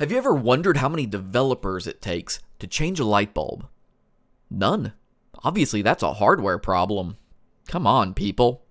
Have 0.00 0.10
you 0.10 0.18
ever 0.18 0.34
wondered 0.34 0.78
how 0.78 0.88
many 0.88 1.06
developers 1.06 1.86
it 1.86 2.02
takes 2.02 2.40
to 2.58 2.66
change 2.66 2.98
a 2.98 3.04
light 3.04 3.32
bulb? 3.32 3.68
None. 4.50 4.92
Obviously, 5.44 5.82
that's 5.82 6.02
a 6.02 6.14
hardware 6.14 6.58
problem. 6.58 7.16
Come 7.68 7.86
on, 7.86 8.12
people. 8.12 8.64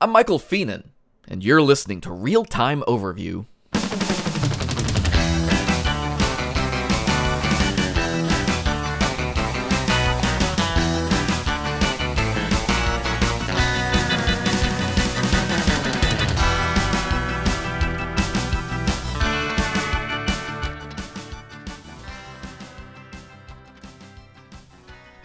I'm 0.00 0.10
Michael 0.10 0.40
Fienen, 0.40 0.88
and 1.28 1.44
you're 1.44 1.62
listening 1.62 2.00
to 2.00 2.10
Real 2.10 2.44
Time 2.44 2.82
Overview. 2.88 3.46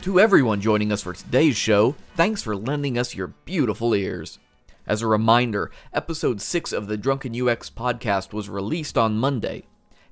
To 0.03 0.17
everyone 0.17 0.61
joining 0.61 0.93
us 0.93 1.03
for 1.03 1.11
today's 1.11 1.57
show, 1.57 1.93
thanks 2.15 2.41
for 2.41 2.55
lending 2.55 2.97
us 2.97 3.15
your 3.15 3.27
beautiful 3.43 3.93
ears. 3.93 4.39
As 4.87 5.01
a 5.01 5.07
reminder, 5.07 5.71
episode 5.93 6.39
6 6.39 6.71
of 6.71 6.87
the 6.87 6.95
Drunken 6.95 7.33
UX 7.35 7.69
podcast 7.69 8.31
was 8.31 8.47
released 8.47 8.97
on 8.97 9.17
Monday. 9.17 9.65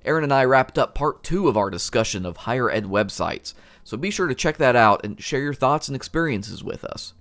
Aaron 0.03 0.25
and 0.25 0.33
I 0.33 0.43
wrapped 0.43 0.77
up 0.77 0.93
part 0.93 1.23
2 1.23 1.47
of 1.47 1.55
our 1.55 1.69
discussion 1.69 2.25
of 2.25 2.35
higher 2.35 2.69
ed 2.69 2.83
websites, 2.83 3.53
so 3.85 3.95
be 3.95 4.11
sure 4.11 4.27
to 4.27 4.35
check 4.35 4.57
that 4.57 4.75
out 4.75 5.05
and 5.05 5.23
share 5.23 5.39
your 5.39 5.53
thoughts 5.53 5.87
and 5.87 5.95
experiences 5.95 6.61
with 6.61 6.83
us. 6.83 7.13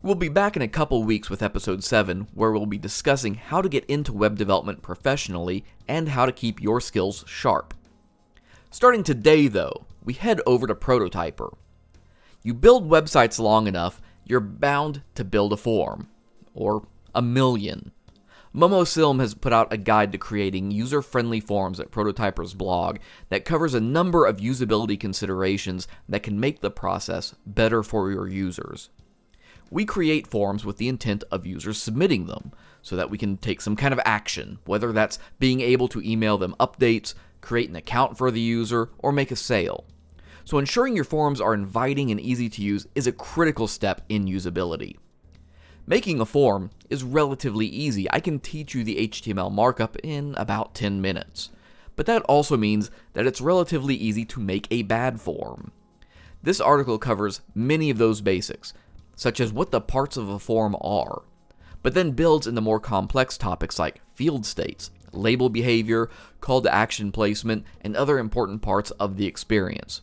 We'll 0.00 0.14
be 0.14 0.28
back 0.28 0.54
in 0.54 0.62
a 0.62 0.68
couple 0.68 1.02
weeks 1.02 1.28
with 1.28 1.42
episode 1.42 1.82
7, 1.82 2.28
where 2.34 2.52
we'll 2.52 2.66
be 2.66 2.78
discussing 2.78 3.34
how 3.34 3.62
to 3.62 3.68
get 3.68 3.84
into 3.86 4.12
web 4.12 4.38
development 4.38 4.80
professionally 4.80 5.64
and 5.88 6.10
how 6.10 6.24
to 6.24 6.30
keep 6.30 6.62
your 6.62 6.80
skills 6.80 7.24
sharp. 7.26 7.74
Starting 8.70 9.02
today, 9.02 9.48
though, 9.48 9.86
we 10.04 10.12
head 10.12 10.40
over 10.46 10.68
to 10.68 10.74
Prototypr. 10.76 11.52
You 12.42 12.54
build 12.54 12.88
websites 12.88 13.38
long 13.38 13.66
enough, 13.66 14.00
you're 14.24 14.40
bound 14.40 15.02
to 15.14 15.24
build 15.24 15.52
a 15.52 15.56
form. 15.56 16.08
Or 16.54 16.86
a 17.14 17.20
million. 17.20 17.92
Momo 18.54 18.86
Silm 18.86 19.20
has 19.20 19.34
put 19.34 19.52
out 19.52 19.72
a 19.72 19.76
guide 19.76 20.10
to 20.10 20.18
creating 20.18 20.72
user 20.72 21.02
friendly 21.02 21.38
forms 21.38 21.78
at 21.78 21.92
Prototypr's 21.92 22.54
blog 22.54 22.98
that 23.28 23.44
covers 23.44 23.74
a 23.74 23.80
number 23.80 24.26
of 24.26 24.38
usability 24.38 24.98
considerations 24.98 25.86
that 26.08 26.22
can 26.22 26.40
make 26.40 26.60
the 26.60 26.70
process 26.70 27.34
better 27.46 27.82
for 27.82 28.10
your 28.10 28.26
users. 28.26 28.88
We 29.70 29.84
create 29.84 30.26
forms 30.26 30.64
with 30.64 30.78
the 30.78 30.88
intent 30.88 31.22
of 31.30 31.46
users 31.46 31.80
submitting 31.80 32.26
them 32.26 32.50
so 32.82 32.96
that 32.96 33.10
we 33.10 33.18
can 33.18 33.36
take 33.36 33.60
some 33.60 33.76
kind 33.76 33.92
of 33.92 34.00
action, 34.04 34.58
whether 34.64 34.92
that's 34.92 35.20
being 35.38 35.60
able 35.60 35.86
to 35.88 36.02
email 36.02 36.36
them 36.36 36.56
updates, 36.58 37.14
create 37.40 37.68
an 37.68 37.76
account 37.76 38.18
for 38.18 38.32
the 38.32 38.40
user, 38.40 38.90
or 38.98 39.12
make 39.12 39.30
a 39.30 39.36
sale. 39.36 39.84
So 40.50 40.58
ensuring 40.58 40.96
your 40.96 41.04
forms 41.04 41.40
are 41.40 41.54
inviting 41.54 42.10
and 42.10 42.20
easy 42.20 42.48
to 42.48 42.60
use 42.60 42.88
is 42.96 43.06
a 43.06 43.12
critical 43.12 43.68
step 43.68 44.00
in 44.08 44.24
usability. 44.24 44.96
Making 45.86 46.20
a 46.20 46.26
form 46.26 46.70
is 46.88 47.04
relatively 47.04 47.66
easy. 47.66 48.10
I 48.10 48.18
can 48.18 48.40
teach 48.40 48.74
you 48.74 48.82
the 48.82 49.06
HTML 49.06 49.52
markup 49.52 49.96
in 49.98 50.34
about 50.34 50.74
10 50.74 51.00
minutes. 51.00 51.50
But 51.94 52.06
that 52.06 52.22
also 52.22 52.56
means 52.56 52.90
that 53.12 53.28
it's 53.28 53.40
relatively 53.40 53.94
easy 53.94 54.24
to 54.24 54.40
make 54.40 54.66
a 54.72 54.82
bad 54.82 55.20
form. 55.20 55.70
This 56.42 56.60
article 56.60 56.98
covers 56.98 57.42
many 57.54 57.88
of 57.88 57.98
those 57.98 58.20
basics, 58.20 58.74
such 59.14 59.38
as 59.38 59.52
what 59.52 59.70
the 59.70 59.80
parts 59.80 60.16
of 60.16 60.28
a 60.28 60.40
form 60.40 60.74
are, 60.80 61.22
but 61.84 61.94
then 61.94 62.10
builds 62.10 62.48
into 62.48 62.60
more 62.60 62.80
complex 62.80 63.38
topics 63.38 63.78
like 63.78 64.00
field 64.16 64.44
states, 64.44 64.90
label 65.12 65.48
behavior, 65.48 66.10
call 66.40 66.60
to 66.60 66.74
action 66.74 67.12
placement, 67.12 67.64
and 67.82 67.94
other 67.94 68.18
important 68.18 68.62
parts 68.62 68.90
of 68.92 69.16
the 69.16 69.26
experience. 69.26 70.00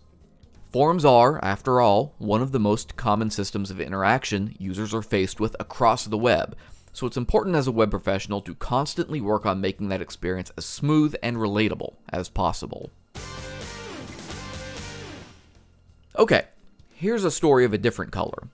Forums 0.78 1.06
are, 1.06 1.44
after 1.44 1.82
all, 1.82 2.14
one 2.20 2.44
of 2.44 2.52
the 2.52 2.60
most 2.60 2.96
common 2.96 3.32
systems 3.32 3.72
of 3.72 3.82
interaction 3.82 4.56
users 4.60 4.94
are 4.94 5.02
faced 5.02 5.40
with 5.40 5.56
across 5.60 6.06
the 6.06 6.20
web, 6.20 6.56
so 6.94 7.08
it's 7.08 7.18
important 7.18 7.56
as 7.56 7.66
a 7.66 7.72
web 7.72 7.90
professional 7.90 8.42
to 8.42 8.54
constantly 8.54 9.20
work 9.20 9.44
on 9.44 9.60
making 9.60 9.90
that 9.90 10.04
experience 10.04 10.52
as 10.56 10.66
smooth 10.66 11.16
and 11.24 11.38
relatable 11.38 11.96
as 12.10 12.30
possible. 12.30 12.92
Okay, 16.16 16.46
here's 16.94 17.24
a 17.24 17.32
story 17.32 17.66
of 17.66 17.74
a 17.74 17.80
different 17.80 18.12
color. 18.12 18.48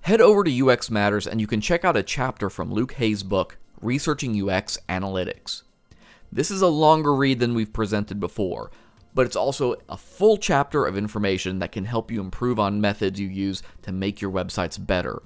Head 0.00 0.20
over 0.20 0.42
to 0.42 0.68
UX 0.68 0.90
Matters 0.90 1.28
and 1.28 1.40
you 1.40 1.46
can 1.46 1.60
check 1.60 1.84
out 1.84 1.96
a 1.96 2.02
chapter 2.02 2.50
from 2.50 2.72
Luke 2.72 2.94
Hayes' 2.94 3.22
book, 3.22 3.58
Researching 3.80 4.34
UX 4.50 4.76
Analytics. 4.88 5.62
This 6.32 6.50
is 6.50 6.62
a 6.62 6.66
longer 6.66 7.14
read 7.14 7.38
than 7.38 7.54
we've 7.54 7.72
presented 7.72 8.18
before, 8.18 8.72
but 9.14 9.26
it's 9.26 9.36
also 9.36 9.76
a 9.88 9.96
full 9.96 10.36
chapter 10.36 10.86
of 10.86 10.96
information 10.96 11.58
that 11.58 11.72
can 11.72 11.84
help 11.84 12.10
you 12.10 12.20
improve 12.20 12.58
on 12.58 12.80
methods 12.80 13.18
you 13.18 13.28
use 13.28 13.62
to 13.82 13.92
make 13.92 14.20
your 14.20 14.30
websites 14.30 14.84
better. 14.84 15.22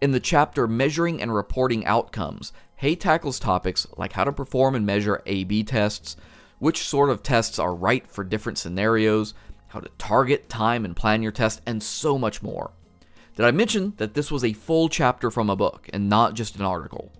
In 0.00 0.12
the 0.12 0.20
chapter 0.20 0.66
Measuring 0.66 1.22
and 1.22 1.34
Reporting 1.34 1.86
Outcomes, 1.86 2.52
Hay 2.76 2.94
tackles 2.94 3.38
topics 3.38 3.86
like 3.96 4.12
how 4.12 4.24
to 4.24 4.32
perform 4.32 4.74
and 4.74 4.84
measure 4.84 5.22
A 5.24 5.44
B 5.44 5.62
tests, 5.62 6.16
which 6.58 6.86
sort 6.86 7.08
of 7.08 7.22
tests 7.22 7.58
are 7.58 7.74
right 7.74 8.06
for 8.06 8.22
different 8.22 8.58
scenarios, 8.58 9.32
how 9.68 9.80
to 9.80 9.88
target, 9.96 10.48
time, 10.48 10.84
and 10.84 10.94
plan 10.94 11.22
your 11.22 11.32
test, 11.32 11.62
and 11.66 11.82
so 11.82 12.18
much 12.18 12.42
more. 12.42 12.72
Did 13.34 13.46
I 13.46 13.50
mention 13.50 13.94
that 13.96 14.14
this 14.14 14.30
was 14.30 14.44
a 14.44 14.52
full 14.52 14.88
chapter 14.88 15.30
from 15.30 15.48
a 15.48 15.56
book 15.56 15.88
and 15.92 16.08
not 16.08 16.34
just 16.34 16.56
an 16.56 16.62
article? 16.62 17.12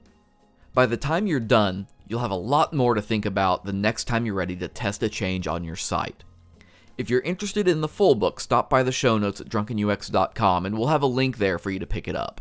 By 0.75 0.87
the 0.87 0.97
time 0.99 1.27
you're 1.27 1.41
done, 1.41 1.87
you'll 2.06 2.21
have 2.21 2.31
a 2.31 2.37
lot 2.37 2.72
more 2.72 2.94
to 2.94 3.03
think 3.03 3.27
about 3.27 3.65
the 3.65 3.72
next 3.72 4.05
time 4.05 4.25
you're 4.25 4.34
ready 4.34 4.56
to 4.56 4.69
test 4.69 5.03
a 5.03 5.09
change 5.09 5.47
on 5.47 5.65
your 5.65 5.77
site. 5.77 6.25
If 6.97 7.11
you're 7.11 7.21
interested 7.21 7.69
in 7.69 7.81
the 7.81 7.89
full 7.89 8.15
book, 8.15 8.41
stop 8.41 8.71
by 8.71 8.83
the 8.83 8.93
show 8.93 9.19
notes 9.19 9.41
at 9.41 9.49
drunkenux.com 9.49 10.65
and 10.65 10.78
we'll 10.78 10.89
have 10.89 11.03
a 11.03 11.06
link 11.06 11.39
there 11.39 11.59
for 11.59 11.71
you 11.71 11.78
to 11.78 11.87
pick 11.87 12.09
it 12.09 12.16
up. 12.16 12.41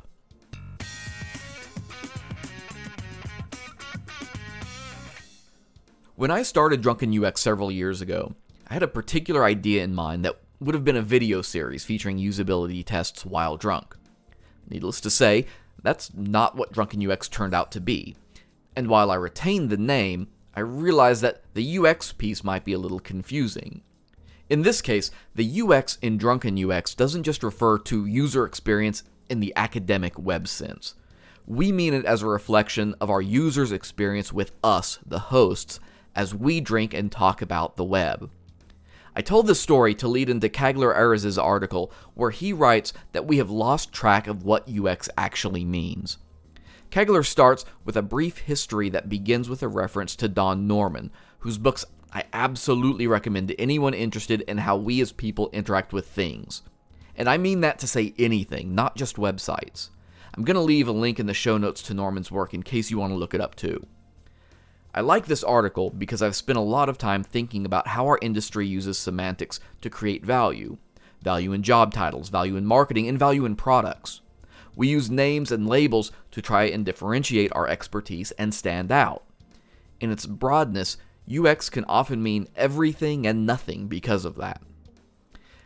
When 6.15 6.31
I 6.31 6.43
started 6.43 6.81
Drunken 6.81 7.25
UX 7.25 7.41
several 7.41 7.69
years 7.69 7.99
ago, 7.99 8.35
I 8.69 8.73
had 8.73 8.83
a 8.83 8.87
particular 8.87 9.43
idea 9.43 9.83
in 9.83 9.93
mind 9.93 10.23
that 10.23 10.39
would 10.61 10.73
have 10.73 10.85
been 10.85 10.95
a 10.95 11.01
video 11.01 11.41
series 11.41 11.83
featuring 11.83 12.17
usability 12.17 12.85
tests 12.85 13.25
while 13.25 13.57
drunk. 13.57 13.97
Needless 14.69 15.01
to 15.01 15.09
say, 15.09 15.45
that's 15.83 16.13
not 16.13 16.55
what 16.55 16.71
Drunken 16.71 17.11
UX 17.11 17.27
turned 17.27 17.53
out 17.53 17.71
to 17.73 17.81
be 17.81 18.15
and 18.75 18.87
while 18.87 19.11
I 19.11 19.15
retained 19.15 19.69
the 19.69 19.77
name, 19.77 20.27
I 20.55 20.61
realized 20.61 21.21
that 21.21 21.43
the 21.53 21.77
UX 21.79 22.13
piece 22.13 22.43
might 22.43 22.65
be 22.65 22.73
a 22.73 22.79
little 22.79 22.99
confusing. 22.99 23.81
In 24.49 24.61
this 24.61 24.81
case, 24.81 25.11
the 25.33 25.61
UX 25.61 25.97
in 26.01 26.17
Drunken 26.17 26.71
UX 26.71 26.93
doesn't 26.93 27.23
just 27.23 27.43
refer 27.43 27.77
to 27.79 28.05
user 28.05 28.45
experience 28.45 29.03
in 29.29 29.39
the 29.39 29.53
academic 29.55 30.19
web 30.19 30.47
sense. 30.47 30.95
We 31.47 31.71
mean 31.71 31.93
it 31.93 32.05
as 32.05 32.21
a 32.21 32.27
reflection 32.27 32.95
of 33.01 33.09
our 33.09 33.21
users' 33.21 33.71
experience 33.71 34.31
with 34.31 34.51
us, 34.63 34.99
the 35.05 35.19
hosts, 35.19 35.79
as 36.15 36.33
we 36.33 36.61
drink 36.61 36.93
and 36.93 37.11
talk 37.11 37.41
about 37.41 37.75
the 37.75 37.83
web. 37.83 38.29
I 39.15 39.21
told 39.21 39.47
this 39.47 39.61
story 39.61 39.95
to 39.95 40.07
lead 40.07 40.29
into 40.29 40.49
Kagler 40.49 40.93
Erez's 40.93 41.37
article, 41.37 41.91
where 42.13 42.31
he 42.31 42.51
writes 42.51 42.93
that 43.13 43.25
we 43.25 43.37
have 43.37 43.49
lost 43.49 43.93
track 43.93 44.27
of 44.27 44.43
what 44.43 44.69
UX 44.69 45.09
actually 45.17 45.63
means. 45.63 46.17
Kagler 46.89 47.25
starts 47.25 47.65
with 47.83 47.97
a 47.97 48.01
brief 48.01 48.39
history 48.39 48.89
that 48.89 49.09
begins 49.09 49.49
with 49.49 49.61
a 49.61 49.67
reference 49.67 50.15
to 50.17 50.27
Don 50.27 50.67
Norman, 50.67 51.11
whose 51.39 51.57
books 51.57 51.85
I 52.13 52.23
absolutely 52.31 53.07
recommend 53.07 53.49
to 53.49 53.59
anyone 53.59 53.93
interested 53.93 54.41
in 54.41 54.59
how 54.59 54.77
we 54.77 55.01
as 55.01 55.11
people 55.11 55.49
interact 55.51 55.91
with 55.91 56.07
things. 56.07 56.61
And 57.17 57.29
I 57.29 57.37
mean 57.37 57.61
that 57.61 57.79
to 57.79 57.87
say 57.87 58.13
anything, 58.17 58.73
not 58.73 58.95
just 58.95 59.17
websites. 59.17 59.89
I'm 60.33 60.43
going 60.43 60.55
to 60.55 60.61
leave 60.61 60.87
a 60.87 60.93
link 60.93 61.19
in 61.19 61.27
the 61.27 61.33
show 61.33 61.57
notes 61.57 61.81
to 61.83 61.93
Norman's 61.93 62.31
work 62.31 62.53
in 62.53 62.63
case 62.63 62.91
you 62.91 62.97
want 62.97 63.11
to 63.11 63.17
look 63.17 63.33
it 63.33 63.41
up 63.41 63.55
too. 63.55 63.85
I 64.93 65.01
like 65.01 65.25
this 65.25 65.43
article 65.43 65.89
because 65.89 66.21
I've 66.21 66.35
spent 66.37 66.57
a 66.57 66.61
lot 66.61 66.87
of 66.87 66.97
time 66.97 67.23
thinking 67.23 67.65
about 67.65 67.87
how 67.87 68.05
our 68.07 68.19
industry 68.21 68.65
uses 68.65 68.97
semantics 68.97 69.59
to 69.81 69.89
create 69.89 70.25
value 70.25 70.77
value 71.21 71.51
in 71.51 71.63
job 71.63 71.91
titles, 71.91 72.29
value 72.29 72.55
in 72.55 72.65
marketing, 72.65 73.09
and 73.09 73.19
value 73.19 73.45
in 73.45 73.55
products. 73.55 74.21
We 74.75 74.87
use 74.87 75.09
names 75.09 75.51
and 75.51 75.67
labels 75.67 76.11
to 76.31 76.41
try 76.41 76.65
and 76.65 76.85
differentiate 76.85 77.51
our 77.53 77.67
expertise 77.67 78.31
and 78.31 78.53
stand 78.53 78.91
out. 78.91 79.23
In 79.99 80.11
its 80.11 80.25
broadness, 80.25 80.97
UX 81.33 81.69
can 81.69 81.85
often 81.85 82.21
mean 82.21 82.47
everything 82.55 83.25
and 83.25 83.45
nothing 83.45 83.87
because 83.87 84.25
of 84.25 84.35
that. 84.35 84.61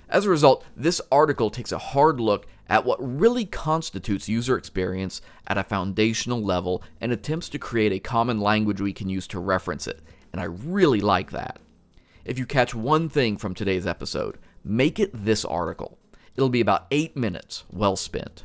As 0.07 0.25
a 0.25 0.29
result, 0.29 0.65
this 0.75 1.01
article 1.11 1.49
takes 1.49 1.71
a 1.71 1.77
hard 1.77 2.19
look 2.19 2.47
at 2.67 2.85
what 2.85 2.99
really 2.99 3.45
constitutes 3.45 4.29
user 4.29 4.57
experience 4.57 5.21
at 5.47 5.57
a 5.57 5.63
foundational 5.63 6.41
level 6.41 6.83
and 7.01 7.11
attempts 7.11 7.49
to 7.49 7.59
create 7.59 7.91
a 7.91 7.99
common 7.99 8.39
language 8.39 8.81
we 8.81 8.93
can 8.93 9.09
use 9.09 9.27
to 9.27 9.39
reference 9.39 9.87
it, 9.87 10.01
and 10.31 10.41
I 10.41 10.45
really 10.45 11.01
like 11.01 11.31
that. 11.31 11.59
If 12.25 12.37
you 12.37 12.45
catch 12.45 12.75
one 12.75 13.09
thing 13.09 13.37
from 13.37 13.53
today's 13.53 13.87
episode, 13.87 14.37
make 14.63 14.99
it 14.99 15.11
this 15.13 15.45
article. 15.45 15.97
It'll 16.35 16.49
be 16.49 16.61
about 16.61 16.87
8 16.91 17.17
minutes 17.17 17.63
well 17.71 17.95
spent. 17.95 18.43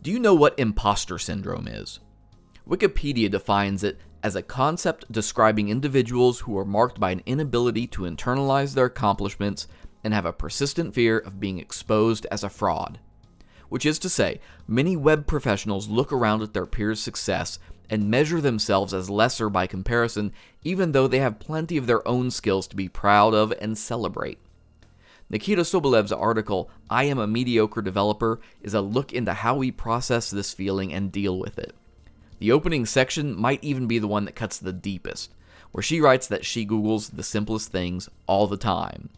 Do 0.00 0.12
you 0.12 0.20
know 0.20 0.34
what 0.34 0.58
imposter 0.58 1.18
syndrome 1.18 1.66
is? 1.66 1.98
Wikipedia 2.68 3.28
defines 3.28 3.82
it 3.82 3.98
as 4.22 4.36
a 4.36 4.42
concept 4.42 5.10
describing 5.10 5.68
individuals 5.68 6.40
who 6.40 6.56
are 6.56 6.64
marked 6.64 7.00
by 7.00 7.10
an 7.10 7.22
inability 7.26 7.88
to 7.88 8.02
internalize 8.02 8.74
their 8.74 8.84
accomplishments 8.84 9.66
and 10.04 10.14
have 10.14 10.24
a 10.24 10.32
persistent 10.32 10.94
fear 10.94 11.18
of 11.18 11.40
being 11.40 11.58
exposed 11.58 12.26
as 12.30 12.44
a 12.44 12.48
fraud. 12.48 13.00
Which 13.68 13.84
is 13.84 13.98
to 13.98 14.08
say, 14.08 14.40
many 14.68 14.96
web 14.96 15.26
professionals 15.26 15.88
look 15.88 16.12
around 16.12 16.42
at 16.42 16.54
their 16.54 16.66
peers' 16.66 17.00
success 17.00 17.58
and 17.90 18.08
measure 18.10 18.40
themselves 18.40 18.94
as 18.94 19.10
lesser 19.10 19.50
by 19.50 19.66
comparison, 19.66 20.32
even 20.62 20.92
though 20.92 21.08
they 21.08 21.18
have 21.18 21.40
plenty 21.40 21.76
of 21.76 21.88
their 21.88 22.06
own 22.06 22.30
skills 22.30 22.68
to 22.68 22.76
be 22.76 22.88
proud 22.88 23.34
of 23.34 23.52
and 23.60 23.76
celebrate. 23.76 24.38
Nikita 25.30 25.62
Sobolev's 25.62 26.10
article, 26.10 26.70
I 26.88 27.04
Am 27.04 27.18
a 27.18 27.26
Mediocre 27.26 27.82
Developer, 27.82 28.40
is 28.62 28.72
a 28.72 28.80
look 28.80 29.12
into 29.12 29.34
how 29.34 29.56
we 29.56 29.70
process 29.70 30.30
this 30.30 30.54
feeling 30.54 30.90
and 30.90 31.12
deal 31.12 31.38
with 31.38 31.58
it. 31.58 31.74
The 32.38 32.50
opening 32.50 32.86
section 32.86 33.38
might 33.38 33.62
even 33.62 33.86
be 33.86 33.98
the 33.98 34.08
one 34.08 34.24
that 34.24 34.34
cuts 34.34 34.58
the 34.58 34.72
deepest, 34.72 35.34
where 35.70 35.82
she 35.82 36.00
writes 36.00 36.26
that 36.28 36.46
she 36.46 36.66
Googles 36.66 37.14
the 37.14 37.22
simplest 37.22 37.70
things 37.70 38.08
all 38.26 38.46
the 38.46 38.56
time. 38.56 39.10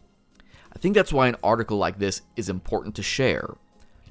I 0.75 0.79
think 0.79 0.95
that's 0.95 1.13
why 1.13 1.27
an 1.27 1.37
article 1.41 1.77
like 1.77 1.97
this 1.97 2.23
is 2.35 2.49
important 2.49 2.93
to 2.95 3.03
share. 3.03 3.55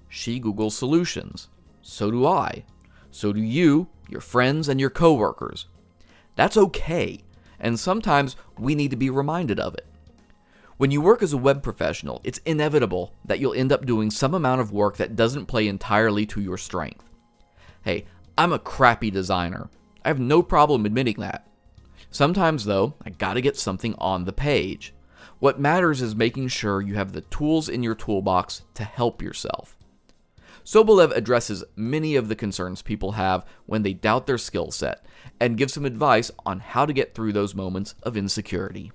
She 0.09 0.41
Googles 0.41 0.73
solutions. 0.73 1.49
So 1.83 2.11
do 2.11 2.27
I. 2.27 2.65
So 3.11 3.35
do 3.35 3.43
you, 3.43 3.89
your 4.09 4.23
friends, 4.23 4.71
and 4.71 4.81
your 4.81 4.91
coworkers. 4.91 5.67
That's 6.35 6.57
okay, 6.57 7.25
and 7.59 7.79
sometimes 7.79 8.37
we 8.59 8.75
need 8.75 8.91
to 8.91 8.97
be 8.97 9.11
reminded 9.11 9.61
of 9.61 9.75
it. 9.75 9.85
When 10.81 10.91
you 10.91 11.03
work 11.03 11.23
as 11.23 11.35
a 11.35 11.37
web 11.37 11.63
professional, 11.63 12.23
it's 12.25 12.41
inevitable 12.47 13.13
that 13.27 13.39
you'll 13.39 13.53
end 13.53 13.71
up 13.71 13.85
doing 13.85 14.11
some 14.11 14.33
amount 14.33 14.63
of 14.63 14.73
work 14.73 14.97
that 14.97 15.15
doesn't 15.15 15.45
play 15.45 15.69
entirely 15.69 16.25
to 16.25 16.41
your 16.41 16.57
strength. 16.57 17.05
Hey, 17.83 18.07
I'm 18.39 18.55
a 18.55 18.59
crappy 18.59 19.11
designer. 19.11 19.69
I 20.07 20.09
have 20.09 20.19
no 20.19 20.43
problem 20.43 20.87
admitting 20.87 21.17
that. 21.19 21.47
Sometimes, 22.11 22.65
though, 22.65 22.95
I 23.05 23.11
gotta 23.11 23.43
get 23.43 23.59
something 23.59 23.95
on 23.99 24.25
the 24.25 24.33
page. 24.33 24.95
What 25.39 25.61
matters 25.61 26.01
is 26.01 26.17
making 26.17 26.49
sure 26.49 26.81
you 26.81 26.95
have 26.95 27.13
the 27.13 27.21
tools 27.21 27.69
in 27.69 27.83
your 27.83 27.95
toolbox 27.95 28.63
to 28.73 28.85
help 28.85 29.21
yourself. 29.21 29.77
Sobolev 30.65 31.15
addresses 31.15 31.63
many 31.77 32.17
of 32.17 32.29
the 32.29 32.35
concerns 32.35 32.81
people 32.81 33.13
have 33.13 33.45
when 33.67 33.83
they 33.83 33.93
doubt 33.93 34.27
their 34.27 34.39
skill 34.39 34.71
set 34.71 35.05
and 35.39 35.59
gives 35.59 35.75
some 35.75 35.85
advice 35.85 36.31
on 36.47 36.61
how 36.61 36.87
to 36.87 36.95
get 36.95 37.15
through 37.15 37.35
those 37.35 37.55
moments 37.55 37.95
of 38.03 38.17
insecurity. 38.17 38.93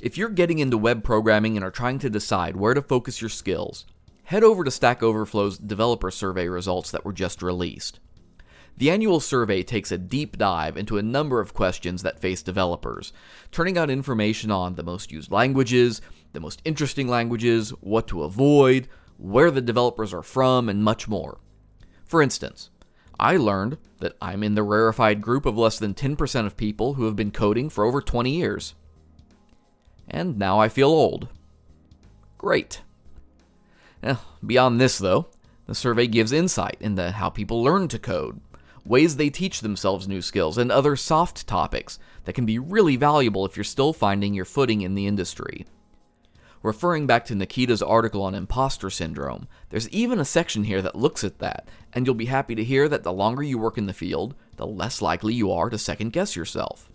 If 0.00 0.16
you're 0.16 0.28
getting 0.28 0.60
into 0.60 0.78
web 0.78 1.02
programming 1.02 1.56
and 1.56 1.64
are 1.64 1.72
trying 1.72 1.98
to 2.00 2.10
decide 2.10 2.54
where 2.54 2.72
to 2.72 2.82
focus 2.82 3.20
your 3.20 3.28
skills, 3.28 3.84
head 4.24 4.44
over 4.44 4.62
to 4.62 4.70
Stack 4.70 5.02
Overflow's 5.02 5.58
developer 5.58 6.12
survey 6.12 6.46
results 6.46 6.92
that 6.92 7.04
were 7.04 7.12
just 7.12 7.42
released. 7.42 7.98
The 8.76 8.92
annual 8.92 9.18
survey 9.18 9.64
takes 9.64 9.90
a 9.90 9.98
deep 9.98 10.38
dive 10.38 10.76
into 10.76 10.98
a 10.98 11.02
number 11.02 11.40
of 11.40 11.52
questions 11.52 12.04
that 12.04 12.20
face 12.20 12.44
developers, 12.44 13.12
turning 13.50 13.76
out 13.76 13.90
information 13.90 14.52
on 14.52 14.76
the 14.76 14.84
most 14.84 15.10
used 15.10 15.32
languages, 15.32 16.00
the 16.32 16.38
most 16.38 16.62
interesting 16.64 17.08
languages, 17.08 17.70
what 17.80 18.06
to 18.06 18.22
avoid, 18.22 18.86
where 19.16 19.50
the 19.50 19.60
developers 19.60 20.14
are 20.14 20.22
from, 20.22 20.68
and 20.68 20.84
much 20.84 21.08
more. 21.08 21.40
For 22.04 22.22
instance, 22.22 22.70
I 23.18 23.36
learned 23.36 23.78
that 23.98 24.16
I'm 24.22 24.44
in 24.44 24.54
the 24.54 24.62
rarefied 24.62 25.20
group 25.22 25.44
of 25.44 25.58
less 25.58 25.76
than 25.76 25.92
10% 25.92 26.46
of 26.46 26.56
people 26.56 26.94
who 26.94 27.06
have 27.06 27.16
been 27.16 27.32
coding 27.32 27.68
for 27.68 27.84
over 27.84 28.00
20 28.00 28.30
years 28.30 28.76
and 30.08 30.38
now 30.38 30.58
I 30.58 30.68
feel 30.68 30.88
old. 30.88 31.28
Great. 32.36 32.82
Eh, 34.02 34.16
beyond 34.44 34.80
this, 34.80 34.98
though, 34.98 35.26
the 35.66 35.74
survey 35.74 36.06
gives 36.06 36.32
insight 36.32 36.76
into 36.80 37.10
how 37.10 37.28
people 37.28 37.62
learn 37.62 37.88
to 37.88 37.98
code, 37.98 38.40
ways 38.84 39.16
they 39.16 39.30
teach 39.30 39.60
themselves 39.60 40.08
new 40.08 40.22
skills, 40.22 40.56
and 40.56 40.72
other 40.72 40.96
soft 40.96 41.46
topics 41.46 41.98
that 42.24 42.32
can 42.32 42.46
be 42.46 42.58
really 42.58 42.96
valuable 42.96 43.44
if 43.44 43.56
you're 43.56 43.64
still 43.64 43.92
finding 43.92 44.34
your 44.34 44.44
footing 44.44 44.80
in 44.80 44.94
the 44.94 45.06
industry. 45.06 45.66
Referring 46.62 47.06
back 47.06 47.24
to 47.26 47.34
Nikita's 47.34 47.82
article 47.82 48.22
on 48.22 48.34
imposter 48.34 48.90
syndrome, 48.90 49.46
there's 49.70 49.88
even 49.90 50.18
a 50.18 50.24
section 50.24 50.64
here 50.64 50.82
that 50.82 50.96
looks 50.96 51.22
at 51.22 51.38
that, 51.38 51.68
and 51.92 52.04
you'll 52.04 52.14
be 52.14 52.26
happy 52.26 52.54
to 52.54 52.64
hear 52.64 52.88
that 52.88 53.04
the 53.04 53.12
longer 53.12 53.42
you 53.42 53.58
work 53.58 53.78
in 53.78 53.86
the 53.86 53.92
field, 53.92 54.34
the 54.56 54.66
less 54.66 55.00
likely 55.00 55.34
you 55.34 55.52
are 55.52 55.70
to 55.70 55.78
second 55.78 56.12
guess 56.12 56.34
yourself. 56.34 56.90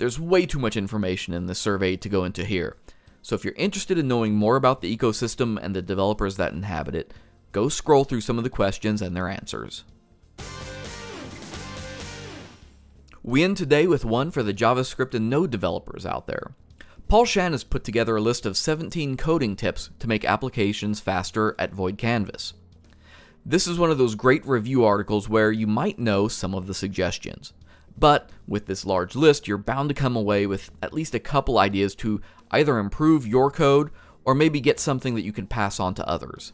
There's 0.00 0.18
way 0.18 0.46
too 0.46 0.58
much 0.58 0.78
information 0.78 1.34
in 1.34 1.44
this 1.44 1.58
survey 1.58 1.94
to 1.94 2.08
go 2.08 2.24
into 2.24 2.42
here. 2.46 2.78
So 3.20 3.34
if 3.34 3.44
you're 3.44 3.52
interested 3.52 3.98
in 3.98 4.08
knowing 4.08 4.34
more 4.34 4.56
about 4.56 4.80
the 4.80 4.96
ecosystem 4.96 5.58
and 5.60 5.76
the 5.76 5.82
developers 5.82 6.38
that 6.38 6.54
inhabit 6.54 6.94
it, 6.94 7.12
go 7.52 7.68
scroll 7.68 8.04
through 8.04 8.22
some 8.22 8.38
of 8.38 8.44
the 8.44 8.48
questions 8.48 9.02
and 9.02 9.14
their 9.14 9.28
answers. 9.28 9.84
We 13.22 13.44
end 13.44 13.58
today 13.58 13.86
with 13.86 14.06
one 14.06 14.30
for 14.30 14.42
the 14.42 14.54
JavaScript 14.54 15.12
and 15.12 15.28
Node 15.28 15.50
developers 15.50 16.06
out 16.06 16.26
there. 16.26 16.54
Paul 17.08 17.26
Shan 17.26 17.52
has 17.52 17.62
put 17.62 17.84
together 17.84 18.16
a 18.16 18.22
list 18.22 18.46
of 18.46 18.56
17 18.56 19.18
coding 19.18 19.54
tips 19.54 19.90
to 19.98 20.08
make 20.08 20.24
applications 20.24 21.00
faster 21.00 21.54
at 21.58 21.74
Void 21.74 21.98
Canvas. 21.98 22.54
This 23.44 23.66
is 23.66 23.78
one 23.78 23.90
of 23.90 23.98
those 23.98 24.14
great 24.14 24.46
review 24.46 24.82
articles 24.82 25.28
where 25.28 25.52
you 25.52 25.66
might 25.66 25.98
know 25.98 26.26
some 26.26 26.54
of 26.54 26.66
the 26.66 26.74
suggestions. 26.74 27.52
But 27.98 28.30
with 28.46 28.66
this 28.66 28.86
large 28.86 29.14
list, 29.14 29.46
you're 29.46 29.58
bound 29.58 29.88
to 29.90 29.94
come 29.94 30.16
away 30.16 30.46
with 30.46 30.70
at 30.82 30.94
least 30.94 31.14
a 31.14 31.20
couple 31.20 31.58
ideas 31.58 31.94
to 31.96 32.20
either 32.50 32.78
improve 32.78 33.26
your 33.26 33.50
code 33.50 33.90
or 34.24 34.34
maybe 34.34 34.60
get 34.60 34.80
something 34.80 35.14
that 35.14 35.24
you 35.24 35.32
can 35.32 35.46
pass 35.46 35.80
on 35.80 35.94
to 35.94 36.08
others. 36.08 36.52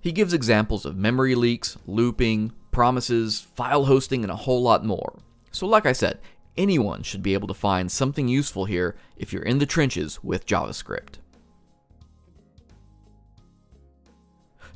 He 0.00 0.12
gives 0.12 0.32
examples 0.32 0.84
of 0.84 0.96
memory 0.96 1.34
leaks, 1.34 1.76
looping, 1.86 2.52
promises, 2.70 3.40
file 3.54 3.86
hosting, 3.86 4.22
and 4.22 4.30
a 4.30 4.36
whole 4.36 4.62
lot 4.62 4.84
more. 4.84 5.18
So, 5.50 5.66
like 5.66 5.86
I 5.86 5.92
said, 5.92 6.20
anyone 6.56 7.02
should 7.02 7.22
be 7.22 7.34
able 7.34 7.48
to 7.48 7.54
find 7.54 7.90
something 7.90 8.28
useful 8.28 8.64
here 8.64 8.96
if 9.16 9.32
you're 9.32 9.42
in 9.42 9.58
the 9.58 9.66
trenches 9.66 10.22
with 10.22 10.46
JavaScript. 10.46 11.14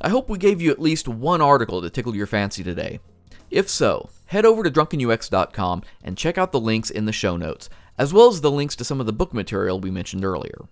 I 0.00 0.08
hope 0.08 0.28
we 0.28 0.38
gave 0.38 0.60
you 0.60 0.72
at 0.72 0.80
least 0.80 1.06
one 1.06 1.40
article 1.40 1.80
to 1.80 1.90
tickle 1.90 2.16
your 2.16 2.26
fancy 2.26 2.64
today. 2.64 2.98
If 3.52 3.68
so, 3.68 4.08
head 4.28 4.46
over 4.46 4.62
to 4.62 4.70
drunkenux.com 4.70 5.82
and 6.02 6.16
check 6.16 6.38
out 6.38 6.52
the 6.52 6.58
links 6.58 6.88
in 6.88 7.04
the 7.04 7.12
show 7.12 7.36
notes, 7.36 7.68
as 7.98 8.10
well 8.10 8.28
as 8.28 8.40
the 8.40 8.50
links 8.50 8.74
to 8.76 8.84
some 8.84 8.98
of 8.98 9.04
the 9.04 9.12
book 9.12 9.34
material 9.34 9.78
we 9.78 9.90
mentioned 9.90 10.24
earlier. 10.24 10.68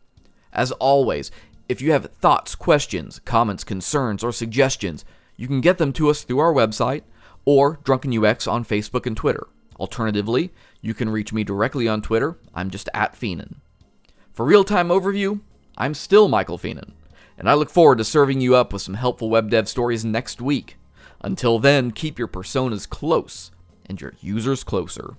As 0.51 0.73
always, 0.73 1.31
if 1.69 1.83
you 1.83 1.93
have 1.93 2.11
thoughts, 2.11 2.55
questions, 2.55 3.21
comments, 3.27 3.65
concerns, 3.65 4.25
or 4.25 4.33
suggestions, 4.33 5.05
you 5.37 5.47
can 5.47 5.61
get 5.61 5.77
them 5.77 5.93
to 5.93 6.09
us 6.09 6.23
through 6.23 6.39
our 6.39 6.55
website 6.55 7.03
or 7.45 7.77
DrunkenUX 7.85 8.51
on 8.51 8.65
Facebook 8.65 9.05
and 9.05 9.15
Twitter. 9.15 9.47
Alternatively, 9.79 10.51
you 10.81 10.95
can 10.95 11.11
reach 11.11 11.35
me 11.35 11.45
directly 11.45 11.87
on 11.87 12.01
Twitter. 12.01 12.39
I'm 12.55 12.71
just 12.71 12.89
at 12.95 13.13
Fienen. 13.13 13.57
For 14.33 14.47
real 14.47 14.65
time 14.65 14.89
overview, 14.89 15.41
I'm 15.77 15.93
still 15.93 16.29
Michael 16.29 16.57
Fienen, 16.57 16.93
and 17.37 17.47
I 17.47 17.53
look 17.53 17.69
forward 17.69 17.99
to 17.99 18.05
serving 18.05 18.41
you 18.41 18.57
up 18.57 18.73
with 18.73 18.81
some 18.81 18.95
helpful 18.95 19.29
web 19.29 19.51
dev 19.51 19.69
stories 19.69 20.03
next 20.03 20.41
week. 20.41 20.79
Until 21.21 21.59
then, 21.59 21.91
keep 21.91 22.19
your 22.19 22.29
personas 22.29 22.89
close 22.89 23.51
and 23.87 24.01
your 24.01 24.15
users 24.21 24.65
closer. 24.65 25.17